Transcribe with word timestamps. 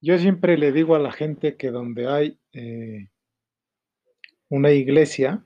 Yo 0.00 0.16
siempre 0.18 0.56
le 0.56 0.70
digo 0.70 0.94
a 0.94 1.00
la 1.00 1.10
gente 1.10 1.56
que 1.56 1.70
donde 1.72 2.06
hay 2.06 2.38
eh, 2.52 3.08
una 4.48 4.70
iglesia 4.70 5.44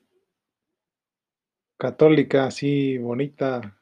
católica 1.78 2.44
así 2.44 2.98
bonita, 2.98 3.80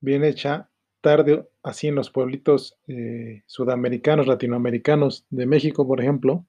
bien 0.00 0.22
hecha, 0.22 0.70
tarde, 1.00 1.48
así 1.64 1.88
en 1.88 1.96
los 1.96 2.10
pueblitos 2.10 2.78
eh, 2.86 3.42
sudamericanos, 3.46 4.28
latinoamericanos, 4.28 5.26
de 5.30 5.46
México, 5.46 5.86
por 5.88 6.00
ejemplo, 6.00 6.46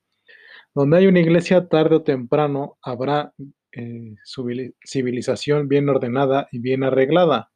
donde 0.76 0.98
hay 0.98 1.08
una 1.08 1.20
iglesia 1.20 1.68
tarde 1.68 1.96
o 1.96 2.04
temprano 2.04 2.78
habrá 2.84 3.34
eh, 3.72 4.16
civilización 4.86 5.68
bien 5.68 5.90
ordenada 5.90 6.48
y 6.52 6.60
bien 6.60 6.84
arreglada. 6.84 7.52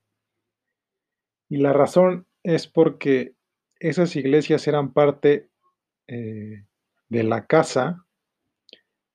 Y 1.47 1.57
la 1.57 1.73
razón 1.73 2.25
es 2.41 2.68
porque 2.68 3.36
esas 3.79 4.15
iglesias 4.15 4.68
eran 4.68 4.93
parte 4.93 5.50
eh, 6.11 6.65
de 7.07 7.23
la 7.23 7.45
casa 7.47 8.05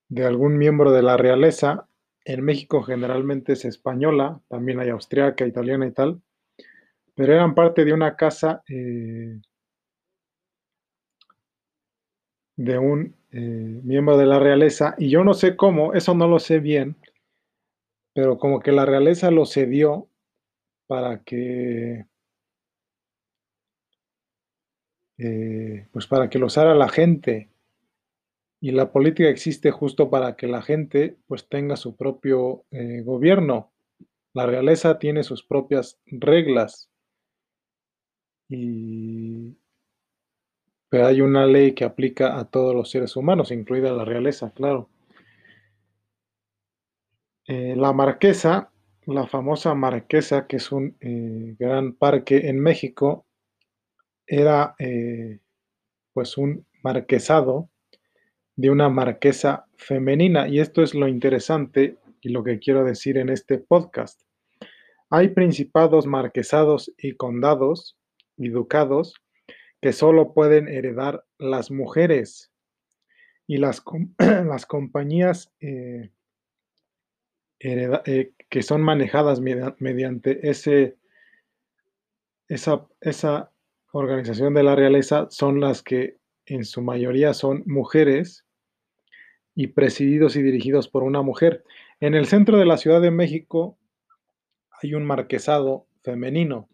de 0.09 0.24
algún 0.24 0.56
miembro 0.56 0.92
de 0.92 1.02
la 1.02 1.19
realeza. 1.19 1.88
En 2.24 2.42
México 2.42 2.82
generalmente 2.82 3.52
es 3.52 3.66
española, 3.66 4.41
también 4.48 4.80
hay 4.80 4.88
austriaca, 4.88 5.46
italiana 5.46 5.86
y 5.86 5.92
tal, 5.92 6.22
pero 7.14 7.34
eran 7.34 7.55
parte 7.55 7.84
de 7.84 7.92
una 7.92 8.16
casa 8.16 8.62
eh, 8.69 9.41
de 12.56 12.78
un 12.78 13.14
eh, 13.30 13.80
miembro 13.84 14.16
de 14.16 14.27
la 14.27 14.38
realeza 14.38 14.94
y 14.97 15.10
yo 15.10 15.22
no 15.22 15.34
sé 15.34 15.55
cómo, 15.55 15.92
eso 15.92 16.14
no 16.14 16.27
lo 16.27 16.38
sé 16.38 16.60
bien, 16.60 16.97
pero 18.14 18.38
como 18.38 18.60
que 18.60 18.72
la 18.72 18.86
realeza 18.86 19.30
lo 19.30 19.44
cedió 19.44 20.08
para 20.86 21.22
que 21.22 22.06
Eh, 25.19 25.88
pues 25.93 26.06
para 26.06 26.29
que 26.29 26.38
lo 26.38 26.47
usara 26.47 26.75
la 26.75 26.88
gente. 26.88 27.51
Y 28.61 28.72
la 28.72 28.91
política 28.91 29.28
existe 29.28 29.70
justo 29.70 30.11
para 30.11 30.36
que 30.36 30.47
la 30.47 30.62
gente 30.62 31.17
pues 31.27 31.48
tenga 31.48 31.77
su 31.77 31.97
propio 31.97 32.64
eh, 32.70 33.03
gobierno. 33.03 33.72
La 34.34 34.47
realeza 34.47 34.98
tiene 34.98 35.22
sus 35.22 35.42
propias 35.42 35.98
reglas. 36.06 36.91
Y 38.48 39.56
pero 40.89 41.06
hay 41.09 41.20
una 41.20 41.47
ley 41.47 41.72
que 41.75 41.84
aplica 41.84 42.39
a 42.39 42.44
todos 42.48 42.75
los 42.75 42.91
seres 42.91 43.17
humanos, 43.17 43.50
incluida 43.50 43.92
la 43.92 44.05
realeza, 44.05 44.53
claro. 44.53 44.89
Eh, 47.48 47.75
la 47.77 47.92
Marquesa, 47.92 48.70
la 49.05 49.27
famosa 49.27 49.75
Marquesa, 49.75 50.47
que 50.47 50.56
es 50.56 50.70
un 50.70 50.97
gran 51.59 51.92
parque 51.92 52.48
en 52.48 52.61
México, 52.61 53.25
era 54.27 54.74
eh, 54.78 55.41
pues 56.12 56.36
un 56.36 56.66
marquesado 56.82 57.70
de 58.56 58.70
una 58.70 58.88
marquesa 58.88 59.66
femenina 59.77 60.48
y 60.48 60.60
esto 60.60 60.82
es 60.82 60.94
lo 60.94 61.08
interesante 61.08 61.98
y 62.20 62.30
lo 62.30 62.42
que 62.42 62.58
quiero 62.58 62.84
decir 62.84 63.19
en 63.19 63.28
este 63.28 63.58
podcast. 63.58 64.22
Hay 65.10 65.28
principados, 65.28 66.06
marquesados 66.06 66.92
y 66.98 67.12
condados 67.12 67.97
y 68.36 68.48
ducados 68.48 69.14
que 69.80 69.92
solo 69.92 70.32
pueden 70.32 70.69
heredar 70.69 71.24
las 71.38 71.70
mujeres 71.70 72.50
y 73.47 73.58
las, 73.58 73.82
las 74.19 74.66
compañías 74.66 75.52
eh, 75.60 76.10
eh, 77.60 78.32
que 78.50 78.62
son 78.62 78.82
manejadas 78.82 79.41
mediante 79.41 80.48
ese, 80.48 80.97
esa, 82.48 82.86
esa 83.00 83.52
organización 83.98 84.55
de 84.55 84.62
la 84.62 84.75
realeza 84.75 85.27
son 85.30 85.61
las 85.61 85.83
que 85.83 86.19
en 86.47 86.64
su 86.64 86.83
mayoría 86.83 87.34
son 87.34 87.62
mujeres 87.66 88.44
y 89.55 89.69
presididos 89.69 90.36
y 90.36 90.42
dirigidos 90.42 90.88
por 90.88 91.03
una 91.03 91.22
mujer. 91.22 91.64
En 92.00 92.14
el 92.14 92.27
centro 92.27 92.58
de 92.58 92.66
la 92.66 92.76
Ciudad 92.76 93.00
de 93.00 93.10
México 93.10 93.78
hay 94.82 94.94
un 94.94 95.04
marquesado 95.04 95.87
femenino 96.03 96.69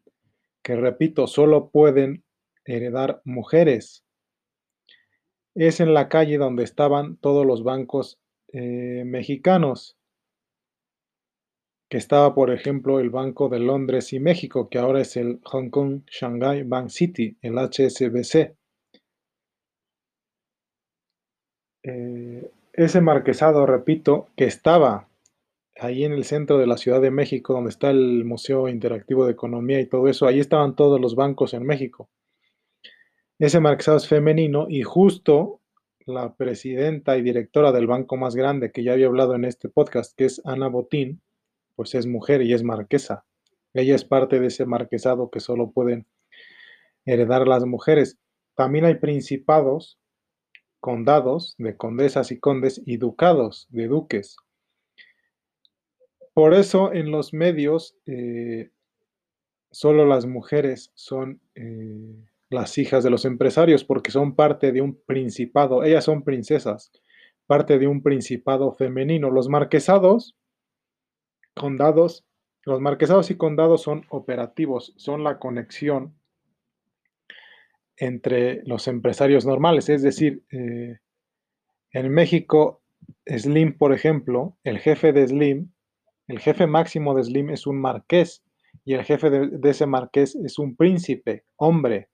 que, 0.62 0.76
repito, 0.76 1.26
solo 1.26 1.70
pueden 1.70 2.24
heredar 2.64 3.22
mujeres. 3.24 4.04
Es 5.54 5.80
en 5.80 5.94
la 5.94 6.08
calle 6.08 6.38
donde 6.38 6.64
estaban 6.64 7.16
todos 7.16 7.46
los 7.46 7.62
bancos 7.62 8.20
eh, 8.52 9.04
mexicanos 9.06 9.96
que 11.92 11.98
estaba, 11.98 12.34
por 12.34 12.50
ejemplo, 12.50 13.00
el 13.00 13.10
Banco 13.10 13.50
de 13.50 13.58
Londres 13.58 14.14
y 14.14 14.18
México, 14.18 14.70
que 14.70 14.78
ahora 14.78 15.02
es 15.02 15.14
el 15.18 15.40
Hong 15.44 15.68
Kong 15.68 16.00
Shanghai 16.06 16.62
Bank 16.62 16.88
City, 16.88 17.36
el 17.42 17.58
HSBC. 17.58 18.56
Eh, 21.82 22.50
ese 22.72 23.00
marquesado, 23.02 23.66
repito, 23.66 24.28
que 24.38 24.46
estaba 24.46 25.06
ahí 25.78 26.04
en 26.04 26.12
el 26.12 26.24
centro 26.24 26.56
de 26.56 26.66
la 26.66 26.78
Ciudad 26.78 27.02
de 27.02 27.10
México, 27.10 27.52
donde 27.52 27.68
está 27.68 27.90
el 27.90 28.24
Museo 28.24 28.70
Interactivo 28.70 29.26
de 29.26 29.32
Economía 29.32 29.78
y 29.78 29.86
todo 29.86 30.08
eso, 30.08 30.26
ahí 30.26 30.40
estaban 30.40 30.74
todos 30.74 30.98
los 30.98 31.14
bancos 31.14 31.52
en 31.52 31.64
México. 31.64 32.08
Ese 33.38 33.60
marquesado 33.60 33.98
es 33.98 34.08
femenino 34.08 34.64
y 34.66 34.80
justo 34.80 35.60
la 36.06 36.32
presidenta 36.36 37.18
y 37.18 37.22
directora 37.22 37.70
del 37.70 37.86
banco 37.86 38.16
más 38.16 38.34
grande 38.34 38.72
que 38.72 38.82
ya 38.82 38.94
había 38.94 39.08
hablado 39.08 39.34
en 39.34 39.44
este 39.44 39.68
podcast, 39.68 40.16
que 40.16 40.24
es 40.24 40.40
Ana 40.46 40.68
Botín, 40.68 41.20
pues 41.76 41.94
es 41.94 42.06
mujer 42.06 42.42
y 42.42 42.52
es 42.52 42.62
marquesa. 42.62 43.24
Ella 43.74 43.94
es 43.94 44.04
parte 44.04 44.38
de 44.38 44.48
ese 44.48 44.66
marquesado 44.66 45.30
que 45.30 45.40
solo 45.40 45.70
pueden 45.70 46.06
heredar 47.04 47.48
las 47.48 47.64
mujeres. 47.64 48.18
También 48.54 48.84
hay 48.84 48.96
principados, 48.96 49.98
condados 50.80 51.54
de 51.58 51.76
condesas 51.76 52.32
y 52.32 52.38
condes 52.38 52.82
y 52.84 52.98
ducados 52.98 53.66
de 53.70 53.88
duques. 53.88 54.36
Por 56.34 56.54
eso 56.54 56.92
en 56.92 57.10
los 57.10 57.32
medios 57.32 57.96
eh, 58.06 58.70
solo 59.70 60.06
las 60.06 60.26
mujeres 60.26 60.90
son 60.94 61.40
eh, 61.54 62.24
las 62.50 62.76
hijas 62.78 63.04
de 63.04 63.10
los 63.10 63.24
empresarios 63.24 63.84
porque 63.84 64.10
son 64.10 64.34
parte 64.34 64.72
de 64.72 64.80
un 64.82 65.00
principado. 65.06 65.84
Ellas 65.84 66.04
son 66.04 66.24
princesas, 66.24 66.92
parte 67.46 67.78
de 67.78 67.86
un 67.86 68.02
principado 68.02 68.72
femenino. 68.72 69.30
Los 69.30 69.48
marquesados 69.48 70.36
Condados. 71.54 72.24
Los 72.64 72.80
marquesados 72.80 73.30
y 73.30 73.36
condados 73.36 73.82
son 73.82 74.06
operativos, 74.08 74.94
son 74.96 75.24
la 75.24 75.38
conexión 75.38 76.14
entre 77.96 78.62
los 78.64 78.88
empresarios 78.88 79.44
normales. 79.44 79.88
Es 79.88 80.02
decir, 80.02 80.44
eh, 80.50 80.98
en 81.92 82.08
México, 82.10 82.82
Slim, 83.26 83.76
por 83.76 83.92
ejemplo, 83.92 84.56
el 84.64 84.78
jefe 84.78 85.12
de 85.12 85.26
Slim, 85.26 85.72
el 86.28 86.38
jefe 86.38 86.66
máximo 86.66 87.14
de 87.14 87.24
Slim 87.24 87.50
es 87.50 87.66
un 87.66 87.80
marqués 87.80 88.44
y 88.84 88.94
el 88.94 89.04
jefe 89.04 89.28
de, 89.28 89.48
de 89.48 89.70
ese 89.70 89.86
marqués 89.86 90.36
es 90.36 90.58
un 90.58 90.76
príncipe, 90.76 91.44
hombre. 91.56 92.08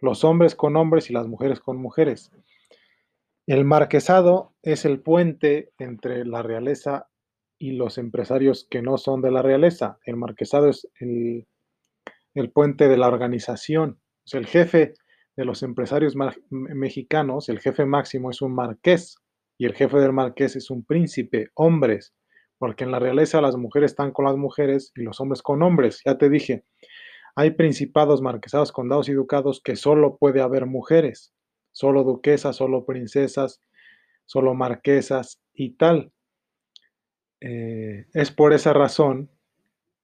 Los 0.00 0.24
hombres 0.24 0.54
con 0.54 0.76
hombres 0.76 1.10
y 1.10 1.12
las 1.12 1.28
mujeres 1.28 1.60
con 1.60 1.76
mujeres. 1.76 2.30
El 3.46 3.64
marquesado 3.64 4.54
es 4.62 4.84
el 4.84 5.00
puente 5.00 5.72
entre 5.78 6.24
la 6.24 6.42
realeza 6.42 7.08
y 7.58 7.72
los 7.72 7.98
empresarios 7.98 8.66
que 8.70 8.82
no 8.82 8.98
son 8.98 9.22
de 9.22 9.30
la 9.30 9.42
realeza. 9.42 9.98
El 10.04 10.16
marquesado 10.16 10.68
es 10.68 10.88
el, 11.00 11.46
puente 12.52 12.88
de 12.88 12.96
la 12.96 13.08
organización. 13.08 14.00
el 14.32 14.46
jefe 14.46 14.94
de 15.36 15.44
los 15.44 15.62
empresarios 15.62 16.14
mexicanos, 16.50 17.48
el 17.48 17.60
jefe 17.60 17.84
máximo 17.86 18.30
es 18.30 18.40
un 18.42 18.54
marqués 18.54 19.16
y 19.58 19.66
el 19.66 19.74
jefe 19.74 19.98
del 19.98 20.12
marqués 20.12 20.56
es 20.56 20.70
un 20.70 20.84
príncipe, 20.84 21.48
hombres, 21.54 22.14
porque 22.58 22.84
en 22.84 22.92
la 22.92 22.98
realeza 22.98 23.40
las 23.40 23.56
mujeres 23.56 23.92
están 23.92 24.12
con 24.12 24.24
las 24.24 24.36
mujeres 24.36 24.92
y 24.94 25.02
los 25.02 25.20
hombres 25.20 25.42
con 25.42 25.62
hombres. 25.62 26.00
Ya 26.04 26.18
te 26.18 26.28
dije, 26.28 26.64
hay 27.36 27.50
principados, 27.50 28.22
marquesados, 28.22 28.72
condados 28.72 29.08
y 29.08 29.12
ducados 29.12 29.60
que 29.62 29.76
solo 29.76 30.16
puede 30.18 30.40
haber 30.40 30.66
mujeres, 30.66 31.32
solo 31.72 32.04
duquesas, 32.04 32.56
solo 32.56 32.84
princesas, 32.84 33.60
solo 34.24 34.54
marquesas 34.54 35.40
y 35.52 35.76
tal. 35.76 36.12
Eh, 37.46 38.06
es 38.14 38.30
por 38.30 38.54
esa 38.54 38.72
razón 38.72 39.28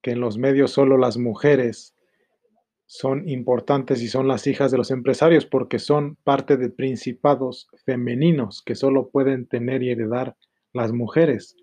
que 0.03 0.11
en 0.11 0.21
los 0.21 0.37
medios 0.37 0.73
solo 0.73 0.99
las 0.99 1.17
mujeres 1.17 1.97
son 2.85 3.27
importantes 3.31 4.03
y 4.03 4.09
son 4.09 4.29
las 4.29 4.47
hijas 4.47 4.71
de 4.71 4.77
los 4.77 4.91
empresarios 4.91 5.47
porque 5.47 5.79
son 5.79 6.17
parte 6.17 6.59
de 6.59 6.69
principados 6.69 7.69
femeninos 7.87 8.61
que 8.63 8.75
solo 8.75 9.09
pueden 9.09 9.47
tener 9.47 9.83
y 9.83 9.89
heredar 9.89 10.37
las 10.75 10.93
mujeres. 10.93 11.57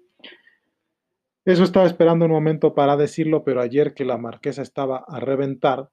Eso 1.45 1.63
estaba 1.63 1.85
esperando 1.85 2.25
un 2.25 2.31
momento 2.31 2.73
para 2.73 2.97
decirlo, 2.97 3.43
pero 3.43 3.61
ayer 3.61 3.93
que 3.93 4.03
la 4.03 4.17
marquesa 4.17 4.63
estaba 4.63 5.05
a 5.07 5.19
reventar, 5.19 5.91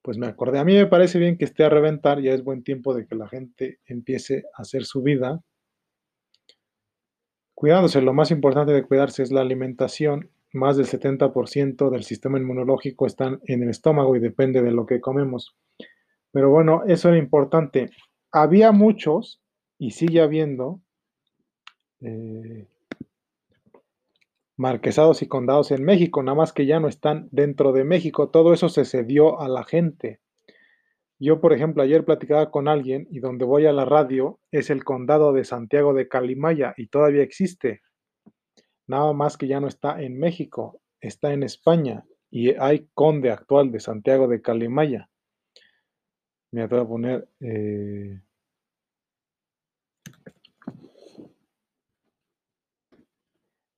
pues 0.00 0.16
me 0.16 0.26
acordé. 0.26 0.58
A 0.58 0.64
mí 0.64 0.74
me 0.74 0.86
parece 0.86 1.18
bien 1.18 1.36
que 1.36 1.44
esté 1.44 1.64
a 1.64 1.68
reventar, 1.68 2.22
ya 2.22 2.32
es 2.32 2.42
buen 2.42 2.62
tiempo 2.64 2.94
de 2.94 3.06
que 3.06 3.14
la 3.14 3.28
gente 3.28 3.78
empiece 3.84 4.44
a 4.56 4.62
hacer 4.62 4.86
su 4.86 5.02
vida 5.02 5.42
Cuidándose, 7.56 8.02
lo 8.02 8.12
más 8.12 8.30
importante 8.30 8.72
de 8.72 8.82
cuidarse 8.82 9.22
es 9.22 9.32
la 9.32 9.40
alimentación. 9.40 10.28
Más 10.52 10.76
del 10.76 10.84
70% 10.84 11.88
del 11.88 12.04
sistema 12.04 12.38
inmunológico 12.38 13.06
está 13.06 13.40
en 13.44 13.62
el 13.62 13.70
estómago 13.70 14.14
y 14.14 14.20
depende 14.20 14.60
de 14.60 14.72
lo 14.72 14.84
que 14.84 15.00
comemos. 15.00 15.56
Pero 16.32 16.50
bueno, 16.50 16.82
eso 16.86 17.08
era 17.08 17.16
importante. 17.16 17.88
había 18.30 18.72
muchos 18.72 19.40
y 19.78 19.92
sigue 19.92 20.20
habiendo 20.20 20.82
eh, 22.02 22.66
marquesados 24.58 25.22
y 25.22 25.26
condados 25.26 25.70
en 25.70 25.82
México, 25.82 26.22
nada 26.22 26.36
más 26.36 26.52
que 26.52 26.66
ya 26.66 26.78
no 26.78 26.88
están 26.88 27.26
dentro 27.32 27.72
de 27.72 27.84
México. 27.84 28.28
Todo 28.28 28.52
eso 28.52 28.68
se 28.68 28.84
cedió 28.84 29.40
a 29.40 29.48
la 29.48 29.64
gente. 29.64 30.20
Yo, 31.18 31.40
por 31.40 31.54
ejemplo, 31.54 31.82
ayer 31.82 32.04
platicaba 32.04 32.50
con 32.50 32.68
alguien 32.68 33.08
y 33.10 33.20
donde 33.20 33.46
voy 33.46 33.64
a 33.66 33.72
la 33.72 33.86
radio 33.86 34.38
es 34.50 34.68
el 34.68 34.84
condado 34.84 35.32
de 35.32 35.44
Santiago 35.44 35.94
de 35.94 36.08
Calimaya 36.08 36.74
y 36.76 36.88
todavía 36.88 37.22
existe. 37.22 37.80
Nada 38.86 39.12
más 39.14 39.38
que 39.38 39.48
ya 39.48 39.58
no 39.58 39.66
está 39.66 40.00
en 40.02 40.18
México, 40.18 40.80
está 41.00 41.32
en 41.32 41.42
España 41.42 42.04
y 42.30 42.50
hay 42.50 42.88
conde 42.92 43.30
actual 43.30 43.72
de 43.72 43.80
Santiago 43.80 44.28
de 44.28 44.42
Calimaya. 44.42 45.08
Me 46.52 46.66
voy 46.66 46.80
a 46.80 46.84
poner... 46.84 47.28
Eh, 47.40 48.20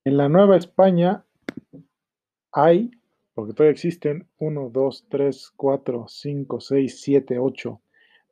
en 0.04 0.16
la 0.16 0.28
Nueva 0.28 0.56
España 0.56 1.24
hay 2.50 2.90
porque 3.38 3.52
todavía 3.52 3.70
existen 3.70 4.26
1, 4.38 4.70
2, 4.72 5.06
3, 5.08 5.52
4, 5.54 6.06
5, 6.08 6.60
6, 6.60 7.00
7, 7.00 7.38
8, 7.38 7.80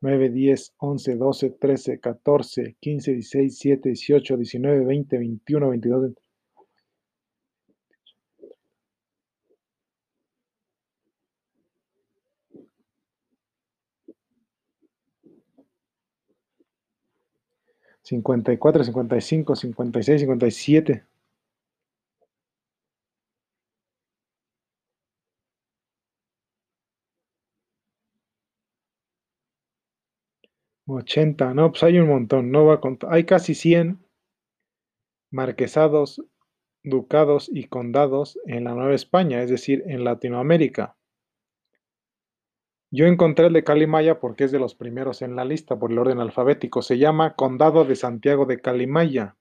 9, 0.00 0.30
10, 0.30 0.74
11, 0.78 1.14
12, 1.14 1.50
13, 1.50 2.00
14, 2.00 2.76
15, 2.80 3.12
16, 3.12 3.52
17, 3.52 3.88
18, 3.90 4.36
19, 4.36 4.84
20, 4.84 5.18
21, 5.18 5.68
22, 5.68 6.00
23. 6.02 6.26
Cincuenta 18.02 18.52
y 18.52 18.56
cuatro, 18.56 18.82
cincuenta 18.82 19.16
y 19.16 19.20
cinco, 19.20 19.54
cincuenta 19.54 20.00
y 20.00 20.02
seis, 20.02 20.20
cincuenta 20.20 20.48
y 20.48 20.50
siete. 20.50 21.04
80, 30.96 31.54
no, 31.54 31.70
pues 31.70 31.82
hay 31.82 31.98
un 31.98 32.08
montón, 32.08 32.50
no 32.50 32.66
va 32.66 32.80
contar. 32.80 33.12
Hay 33.12 33.24
casi 33.24 33.54
100 33.54 33.98
marquesados, 35.30 36.22
ducados 36.82 37.50
y 37.52 37.64
condados 37.64 38.38
en 38.46 38.64
la 38.64 38.74
Nueva 38.74 38.94
España, 38.94 39.42
es 39.42 39.50
decir, 39.50 39.82
en 39.86 40.04
Latinoamérica. 40.04 40.96
Yo 42.90 43.06
encontré 43.06 43.46
el 43.46 43.52
de 43.52 43.64
Calimaya 43.64 44.20
porque 44.20 44.44
es 44.44 44.52
de 44.52 44.60
los 44.60 44.74
primeros 44.74 45.20
en 45.20 45.34
la 45.34 45.44
lista 45.44 45.78
por 45.78 45.90
el 45.90 45.98
orden 45.98 46.20
alfabético. 46.20 46.82
Se 46.82 46.98
llama 46.98 47.34
Condado 47.34 47.84
de 47.84 47.96
Santiago 47.96 48.46
de 48.46 48.60
Calimaya. 48.60 49.36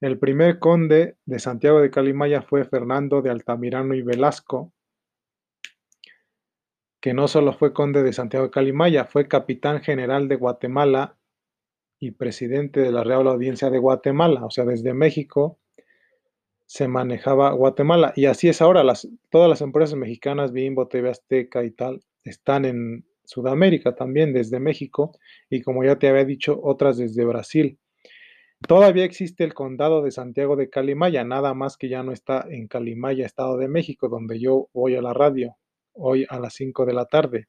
El 0.00 0.18
primer 0.18 0.58
conde 0.58 1.16
de 1.24 1.38
Santiago 1.38 1.80
de 1.80 1.90
Calimaya 1.90 2.42
fue 2.42 2.66
Fernando 2.66 3.22
de 3.22 3.30
Altamirano 3.30 3.94
y 3.94 4.02
Velasco, 4.02 4.72
que 7.00 7.14
no 7.14 7.28
solo 7.28 7.52
fue 7.52 7.72
conde 7.72 8.02
de 8.02 8.12
Santiago 8.12 8.46
de 8.46 8.50
Calimaya, 8.50 9.04
fue 9.04 9.28
capitán 9.28 9.82
general 9.82 10.28
de 10.28 10.36
Guatemala 10.36 11.16
y 11.98 12.12
presidente 12.12 12.80
de 12.80 12.92
la 12.92 13.04
Real 13.04 13.26
Audiencia 13.26 13.70
de 13.70 13.78
Guatemala, 13.78 14.44
o 14.44 14.50
sea, 14.50 14.64
desde 14.64 14.92
México 14.92 15.58
se 16.66 16.88
manejaba 16.88 17.52
Guatemala. 17.52 18.12
Y 18.16 18.26
así 18.26 18.48
es 18.48 18.60
ahora, 18.60 18.82
todas 19.30 19.48
las 19.48 19.60
empresas 19.60 19.96
mexicanas, 19.96 20.52
Bimbo, 20.52 20.88
TV 20.88 21.10
Azteca 21.10 21.64
y 21.64 21.70
tal, 21.70 22.02
están 22.24 22.64
en 22.64 23.06
Sudamérica 23.24 23.94
también, 23.94 24.32
desde 24.32 24.60
México, 24.60 25.12
y 25.48 25.62
como 25.62 25.84
ya 25.84 25.96
te 25.98 26.08
había 26.08 26.24
dicho, 26.24 26.60
otras 26.62 26.96
desde 26.96 27.24
Brasil. 27.24 27.78
Todavía 28.66 29.04
existe 29.04 29.44
el 29.44 29.54
condado 29.54 30.02
de 30.02 30.10
Santiago 30.10 30.56
de 30.56 30.70
Calimaya, 30.70 31.24
nada 31.24 31.54
más 31.54 31.76
que 31.76 31.88
ya 31.88 32.02
no 32.02 32.12
está 32.12 32.46
en 32.48 32.68
Calimaya, 32.68 33.26
Estado 33.26 33.58
de 33.58 33.68
México, 33.68 34.08
donde 34.08 34.40
yo 34.40 34.68
voy 34.72 34.96
a 34.96 35.02
la 35.02 35.12
radio 35.12 35.56
hoy 35.96 36.26
a 36.28 36.38
las 36.38 36.54
5 36.54 36.86
de 36.86 36.94
la 36.94 37.06
tarde. 37.06 37.48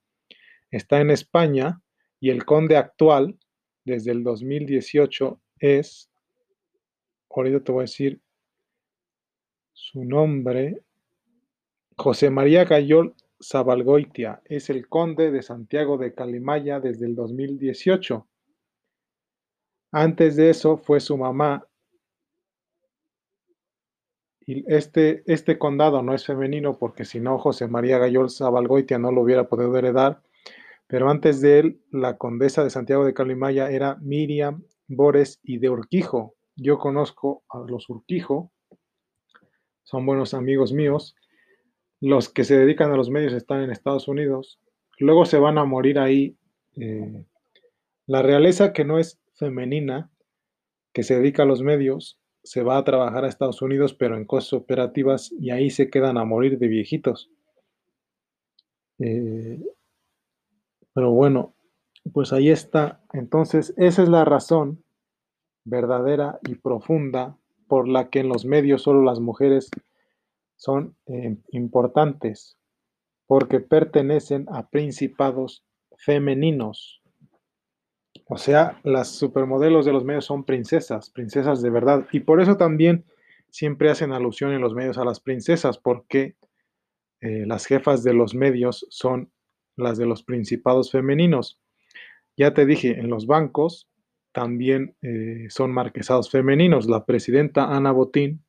Está 0.72 1.00
en 1.02 1.12
España 1.12 1.82
y 2.20 2.30
el 2.30 2.46
conde 2.46 2.78
actual, 2.78 3.38
desde 3.86 4.12
el 4.12 4.24
2018, 4.24 5.40
es, 5.60 6.10
ahorita 7.30 7.64
te 7.64 7.72
voy 7.72 7.82
a 7.82 7.84
decir 7.84 8.22
su 9.72 10.04
nombre, 10.04 10.82
José 11.96 12.30
María 12.30 12.66
Gayol 12.66 13.16
Zabalgoitia, 13.42 14.42
es 14.46 14.70
el 14.70 14.90
conde 14.90 15.32
de 15.32 15.42
Santiago 15.42 15.98
de 15.98 16.14
Calimaya 16.14 16.80
desde 16.80 17.06
el 17.06 17.16
2018. 17.16 18.28
Antes 19.92 20.36
de 20.36 20.50
eso 20.50 20.78
fue 20.78 21.00
su 21.00 21.18
mamá, 21.18 21.68
y 24.48 24.64
este, 24.74 25.24
este 25.26 25.60
condado 25.60 26.02
no 26.02 26.16
es 26.16 26.26
femenino 26.26 26.78
porque 26.80 27.04
si 27.04 27.20
no, 27.20 27.38
José 27.38 27.68
María 27.68 27.98
Gayol 27.98 28.32
Zabalgoitia 28.32 28.98
no 28.98 29.12
lo 29.12 29.22
hubiera 29.22 29.50
podido 29.50 29.76
heredar. 29.78 30.22
Pero 30.88 31.10
antes 31.10 31.42
de 31.42 31.60
él, 31.60 31.82
la 31.92 32.18
condesa 32.18 32.64
de 32.64 32.70
Santiago 32.70 33.04
de 33.04 33.14
Calimaya 33.14 33.70
era 33.70 33.98
Miriam 34.00 34.64
Bores 34.88 35.42
y 35.44 35.58
de 35.58 35.70
Urquijo. 35.70 36.36
Yo 36.56 36.80
conozco 36.80 37.44
a 37.50 37.60
los 37.60 37.90
Urquijo, 37.90 38.54
son 39.84 40.06
buenos 40.06 40.34
amigos 40.34 40.72
míos. 40.72 41.14
Los 42.00 42.30
que 42.30 42.46
se 42.46 42.58
dedican 42.58 42.90
a 42.94 42.96
los 42.96 43.10
medios 43.10 43.34
están 43.34 43.64
en 43.64 43.70
Estados 43.70 44.08
Unidos. 44.08 44.62
Luego 44.98 45.26
se 45.26 45.40
van 45.40 45.58
a 45.58 45.66
morir 45.66 46.00
ahí. 46.00 46.38
Eh, 46.78 47.26
la 48.06 48.22
realeza 48.22 48.72
que 48.72 48.86
no 48.86 48.98
es 48.98 49.20
femenina, 49.36 50.10
que 50.94 51.04
se 51.04 51.16
dedica 51.16 51.44
a 51.44 51.46
los 51.46 51.62
medios, 51.64 52.18
se 52.50 52.64
va 52.64 52.78
a 52.78 52.84
trabajar 52.84 53.26
a 53.26 53.28
Estados 53.28 53.62
Unidos, 53.62 53.94
pero 53.94 54.16
en 54.16 54.26
cosas 54.26 54.54
operativas, 54.54 55.32
y 55.40 55.52
ahí 55.52 55.70
se 55.70 55.90
quedan 55.90 56.18
a 56.18 56.26
morir 56.26 56.58
de 56.58 56.68
viejitos. 56.68 57.30
Eh, 59.00 59.62
pero 60.94 61.12
bueno, 61.12 61.54
pues 62.14 62.34
ahí 62.34 62.50
está. 62.50 63.04
Entonces, 63.14 63.74
esa 63.78 64.04
es 64.04 64.10
la 64.10 64.26
razón 64.26 64.84
verdadera 65.64 66.40
y 66.48 66.56
profunda 66.56 67.38
por 67.68 67.88
la 67.88 68.10
que 68.10 68.20
en 68.20 68.30
los 68.30 68.46
medios 68.46 68.84
solo 68.84 69.04
las 69.04 69.20
mujeres 69.20 69.70
son 70.56 70.96
eh, 71.06 71.38
importantes, 71.50 72.58
porque 73.28 73.60
pertenecen 73.60 74.46
a 74.50 74.70
principados 74.70 75.66
femeninos. 75.98 77.02
O 78.30 78.38
sea, 78.38 78.80
las 78.84 79.10
supermodelos 79.10 79.86
de 79.86 79.94
los 79.94 80.04
medios 80.04 80.26
son 80.26 80.44
princesas, 80.44 81.10
princesas 81.10 81.62
de 81.62 81.70
verdad. 81.70 82.08
Y 82.12 82.22
por 82.22 82.42
eso 82.42 82.58
también 82.58 83.06
siempre 83.50 83.90
hacen 83.90 84.12
alusión 84.12 84.52
en 84.52 84.62
los 84.62 84.74
medios 84.74 84.98
a 84.98 85.06
las 85.06 85.20
princesas, 85.20 85.78
porque 85.78 86.36
eh, 87.22 87.46
las 87.48 87.66
jefas 87.66 88.04
de 88.04 88.14
los 88.14 88.36
medios 88.36 88.86
son 88.90 89.32
las 89.78 89.98
de 89.98 90.06
los 90.06 90.24
principados 90.24 90.92
femeninos. 90.92 91.62
Ya 92.36 92.54
te 92.54 92.66
dije, 92.66 93.00
en 93.00 93.10
los 93.10 93.28
bancos 93.28 93.90
también 94.34 94.96
eh, 95.02 95.48
son 95.50 95.72
marquesados 95.72 96.30
femeninos. 96.30 96.88
La 96.88 97.06
presidenta 97.06 97.76
Ana 97.76 97.92
Botín, 97.92 98.44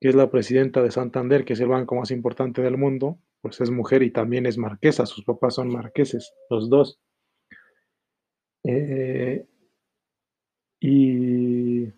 que 0.00 0.08
es 0.08 0.14
la 0.14 0.30
presidenta 0.30 0.82
de 0.82 0.90
Santander, 0.90 1.44
que 1.44 1.52
es 1.52 1.60
el 1.60 1.68
banco 1.68 1.94
más 1.94 2.10
importante 2.10 2.60
del 2.60 2.76
mundo, 2.76 3.18
pues 3.40 3.60
es 3.60 3.70
mujer 3.70 4.02
y 4.02 4.10
también 4.10 4.46
es 4.46 4.58
marquesa. 4.58 5.06
Sus 5.06 5.24
papás 5.24 5.54
son 5.54 5.68
marqueses, 5.68 6.34
los 6.50 6.68
dos. 6.68 7.00
Eh, 8.68 9.46
y 10.80 11.92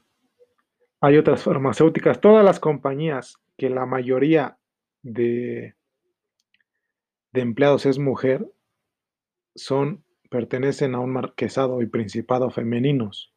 hay 1.00 1.16
otras 1.16 1.42
farmacéuticas, 1.42 2.20
todas 2.20 2.44
las 2.44 2.60
compañías 2.60 3.38
que 3.56 3.70
la 3.70 3.86
mayoría 3.86 4.58
de, 5.02 5.76
de 7.32 7.40
empleados 7.40 7.86
es 7.86 7.98
mujer, 7.98 8.46
son, 9.54 10.04
pertenecen 10.30 10.94
a 10.94 11.00
un 11.00 11.10
marquesado 11.10 11.80
y 11.82 11.86
principado 11.86 12.50
femeninos. 12.50 13.32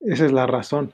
Esa 0.00 0.26
es 0.26 0.32
la 0.32 0.46
razón. 0.46 0.92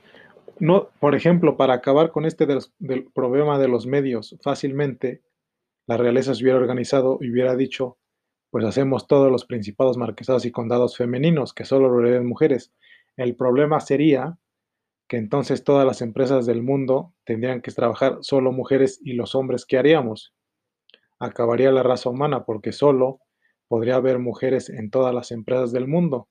No, 0.59 0.89
por 0.99 1.15
ejemplo, 1.15 1.57
para 1.57 1.75
acabar 1.75 2.11
con 2.11 2.25
este 2.25 2.47
del 2.79 3.11
problema 3.13 3.59
de 3.59 3.67
los 3.67 3.85
medios 3.85 4.37
fácilmente, 4.41 5.21
la 5.87 5.97
realeza 5.97 6.33
se 6.33 6.43
hubiera 6.43 6.59
organizado 6.59 7.17
y 7.21 7.31
hubiera 7.31 7.55
dicho, 7.55 7.97
pues 8.53 8.65
hacemos 8.65 9.07
todos 9.07 9.31
los 9.31 9.45
principados, 9.45 9.97
marquesados 9.97 10.45
y 10.45 10.51
condados 10.51 10.95
femeninos, 10.95 11.55
que 11.55 11.65
solo 11.65 11.89
lo 11.89 12.01
hereden 12.01 12.27
mujeres. 12.27 12.71
El 13.17 13.35
problema 13.35 13.79
sería 13.79 14.37
que 15.07 15.17
entonces 15.17 15.63
todas 15.63 15.87
las 15.87 16.03
empresas 16.03 16.45
del 16.45 16.61
mundo 16.61 17.15
tendrían 17.23 17.63
que 17.63 17.71
trabajar 17.71 18.19
solo 18.21 18.51
mujeres 18.51 18.99
y 19.03 19.13
los 19.13 19.33
hombres, 19.33 19.65
¿qué 19.65 19.79
haríamos? 19.79 20.35
Acabaría 21.17 21.71
la 21.71 21.81
raza 21.81 22.11
humana 22.11 22.45
porque 22.45 22.73
solo 22.73 23.21
podría 23.67 23.95
haber 23.95 24.19
mujeres 24.19 24.69
en 24.69 24.91
todas 24.91 25.15
las 25.15 25.31
empresas 25.31 25.71
del 25.71 25.87
mundo 25.87 26.29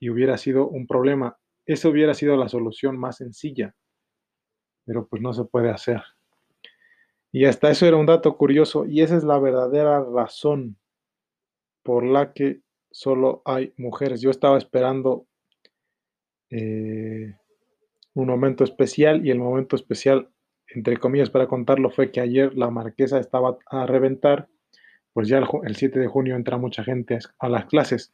y 0.00 0.10
hubiera 0.10 0.36
sido 0.36 0.66
un 0.66 0.88
problema. 0.88 1.38
Esa 1.64 1.90
hubiera 1.90 2.14
sido 2.14 2.36
la 2.36 2.48
solución 2.48 2.98
más 2.98 3.18
sencilla, 3.18 3.76
pero 4.84 5.06
pues 5.06 5.22
no 5.22 5.32
se 5.32 5.44
puede 5.44 5.70
hacer. 5.70 6.02
Y 7.30 7.44
hasta 7.44 7.70
eso 7.70 7.86
era 7.86 7.98
un 7.98 8.06
dato 8.06 8.36
curioso 8.36 8.84
y 8.84 9.02
esa 9.02 9.16
es 9.16 9.22
la 9.22 9.38
verdadera 9.38 10.02
razón 10.02 10.79
por 11.82 12.04
la 12.04 12.32
que 12.32 12.60
solo 12.90 13.42
hay 13.44 13.72
mujeres. 13.76 14.20
Yo 14.20 14.30
estaba 14.30 14.58
esperando 14.58 15.26
eh, 16.50 17.36
un 18.14 18.26
momento 18.26 18.64
especial 18.64 19.24
y 19.26 19.30
el 19.30 19.38
momento 19.38 19.76
especial, 19.76 20.30
entre 20.68 20.96
comillas, 20.96 21.30
para 21.30 21.46
contarlo 21.46 21.90
fue 21.90 22.10
que 22.10 22.20
ayer 22.20 22.54
la 22.54 22.70
marquesa 22.70 23.18
estaba 23.18 23.58
a 23.66 23.86
reventar, 23.86 24.48
pues 25.12 25.28
ya 25.28 25.38
el, 25.38 25.46
el 25.64 25.76
7 25.76 25.98
de 25.98 26.06
junio 26.06 26.36
entra 26.36 26.58
mucha 26.58 26.84
gente 26.84 27.18
a 27.38 27.48
las 27.48 27.66
clases. 27.66 28.12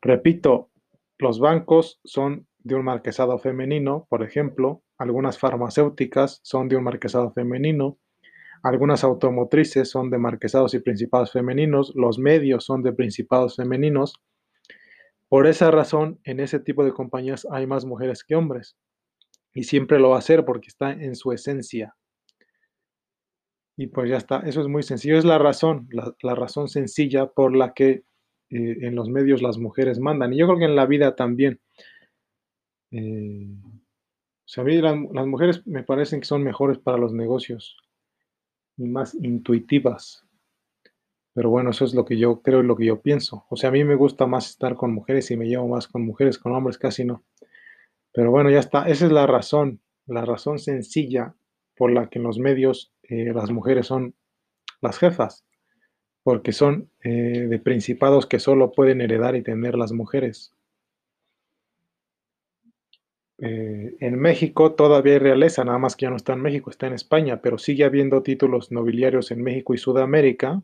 Repito, 0.00 0.70
los 1.18 1.38
bancos 1.38 2.00
son 2.04 2.46
de 2.58 2.74
un 2.74 2.84
marquesado 2.84 3.38
femenino, 3.38 4.06
por 4.08 4.22
ejemplo, 4.22 4.82
algunas 4.98 5.38
farmacéuticas 5.38 6.40
son 6.42 6.68
de 6.68 6.76
un 6.76 6.84
marquesado 6.84 7.30
femenino, 7.32 7.98
algunas 8.64 9.04
automotrices 9.04 9.90
son 9.90 10.08
de 10.08 10.16
marquesados 10.16 10.72
y 10.72 10.78
principados 10.78 11.30
femeninos, 11.30 11.92
los 11.94 12.18
medios 12.18 12.64
son 12.64 12.82
de 12.82 12.94
principados 12.94 13.56
femeninos. 13.56 14.14
Por 15.28 15.46
esa 15.46 15.70
razón, 15.70 16.18
en 16.24 16.40
ese 16.40 16.60
tipo 16.60 16.82
de 16.82 16.94
compañías 16.94 17.46
hay 17.50 17.66
más 17.66 17.84
mujeres 17.84 18.24
que 18.24 18.34
hombres. 18.34 18.78
Y 19.52 19.64
siempre 19.64 19.98
lo 19.98 20.10
va 20.10 20.16
a 20.16 20.20
hacer 20.20 20.46
porque 20.46 20.68
está 20.68 20.92
en 20.92 21.14
su 21.14 21.30
esencia. 21.32 21.94
Y 23.76 23.88
pues 23.88 24.08
ya 24.08 24.16
está, 24.16 24.38
eso 24.40 24.62
es 24.62 24.68
muy 24.68 24.82
sencillo. 24.82 25.18
Es 25.18 25.26
la 25.26 25.36
razón, 25.36 25.86
la, 25.90 26.34
razón 26.34 26.68
sencilla 26.68 27.26
por 27.26 27.54
la 27.54 27.74
que 27.74 27.90
eh, 27.90 28.78
en 28.80 28.94
los 28.94 29.10
medios 29.10 29.42
las 29.42 29.58
mujeres 29.58 30.00
mandan. 30.00 30.32
Y 30.32 30.38
yo 30.38 30.46
creo 30.46 30.58
que 30.58 30.64
en 30.64 30.76
la 30.76 30.86
vida 30.86 31.14
también. 31.14 31.60
Eh, 32.92 33.58
o 33.62 34.46
sea, 34.48 34.62
a 34.62 34.66
mí 34.66 34.80
las 34.80 35.26
mujeres 35.26 35.66
me 35.66 35.82
parecen 35.82 36.20
que 36.20 36.26
son 36.26 36.42
mejores 36.42 36.78
para 36.78 36.96
los 36.96 37.12
negocios 37.12 37.76
y 38.76 38.84
más 38.84 39.14
intuitivas. 39.14 40.24
Pero 41.34 41.50
bueno, 41.50 41.70
eso 41.70 41.84
es 41.84 41.94
lo 41.94 42.04
que 42.04 42.16
yo 42.16 42.42
creo 42.42 42.60
y 42.60 42.66
lo 42.66 42.76
que 42.76 42.86
yo 42.86 43.02
pienso. 43.02 43.44
O 43.50 43.56
sea, 43.56 43.70
a 43.70 43.72
mí 43.72 43.82
me 43.84 43.96
gusta 43.96 44.26
más 44.26 44.50
estar 44.50 44.76
con 44.76 44.94
mujeres 44.94 45.30
y 45.30 45.36
me 45.36 45.46
llevo 45.46 45.66
más 45.66 45.88
con 45.88 46.04
mujeres, 46.04 46.38
con 46.38 46.52
hombres 46.52 46.78
casi 46.78 47.04
no. 47.04 47.24
Pero 48.12 48.30
bueno, 48.30 48.50
ya 48.50 48.60
está. 48.60 48.88
Esa 48.88 49.06
es 49.06 49.12
la 49.12 49.26
razón, 49.26 49.80
la 50.06 50.24
razón 50.24 50.60
sencilla 50.60 51.34
por 51.76 51.90
la 51.90 52.08
que 52.08 52.20
en 52.20 52.24
los 52.24 52.38
medios 52.38 52.92
eh, 53.02 53.32
las 53.34 53.50
mujeres 53.50 53.86
son 53.86 54.14
las 54.80 54.98
jefas, 54.98 55.44
porque 56.22 56.52
son 56.52 56.90
eh, 57.02 57.46
de 57.48 57.58
principados 57.58 58.26
que 58.26 58.38
solo 58.38 58.70
pueden 58.70 59.00
heredar 59.00 59.34
y 59.34 59.42
tener 59.42 59.74
las 59.76 59.92
mujeres. 59.92 60.53
Eh, 63.38 63.96
en 64.00 64.18
México 64.18 64.74
todavía 64.74 65.14
hay 65.14 65.18
realeza, 65.18 65.64
nada 65.64 65.78
más 65.78 65.96
que 65.96 66.06
ya 66.06 66.10
no 66.10 66.16
está 66.16 66.34
en 66.34 66.42
México, 66.42 66.70
está 66.70 66.86
en 66.86 66.92
España, 66.92 67.40
pero 67.42 67.58
sigue 67.58 67.84
habiendo 67.84 68.22
títulos 68.22 68.70
nobiliarios 68.70 69.30
en 69.32 69.42
México 69.42 69.74
y 69.74 69.78
Sudamérica. 69.78 70.62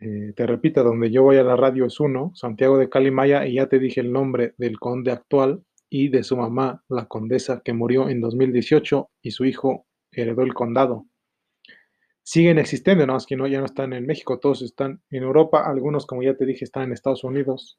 Eh, 0.00 0.32
te 0.34 0.46
repito, 0.46 0.82
donde 0.82 1.10
yo 1.10 1.22
voy 1.22 1.36
a 1.36 1.42
la 1.42 1.56
radio 1.56 1.84
es 1.84 2.00
uno, 2.00 2.32
Santiago 2.34 2.78
de 2.78 2.88
Calimaya, 2.88 3.46
y 3.46 3.54
ya 3.54 3.68
te 3.68 3.78
dije 3.78 4.00
el 4.00 4.12
nombre 4.12 4.54
del 4.56 4.78
conde 4.78 5.12
actual 5.12 5.62
y 5.90 6.08
de 6.08 6.22
su 6.22 6.36
mamá, 6.36 6.84
la 6.88 7.06
condesa, 7.06 7.60
que 7.64 7.74
murió 7.74 8.08
en 8.08 8.20
2018 8.20 9.10
y 9.22 9.32
su 9.32 9.44
hijo 9.44 9.86
heredó 10.12 10.42
el 10.42 10.54
condado. 10.54 11.06
Siguen 12.22 12.58
existiendo, 12.58 13.06
nada 13.06 13.16
más 13.16 13.26
que 13.26 13.36
no, 13.36 13.46
ya 13.46 13.58
no 13.58 13.66
están 13.66 13.92
en 13.92 14.06
México, 14.06 14.38
todos 14.38 14.62
están 14.62 15.02
en 15.10 15.24
Europa, 15.24 15.68
algunos, 15.68 16.06
como 16.06 16.22
ya 16.22 16.34
te 16.34 16.46
dije, 16.46 16.64
están 16.64 16.84
en 16.84 16.92
Estados 16.92 17.24
Unidos, 17.24 17.78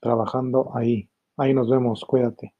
trabajando 0.00 0.70
ahí. 0.74 1.10
Ahí 1.36 1.54
nos 1.54 1.68
vemos, 1.70 2.04
cuídate. 2.04 2.54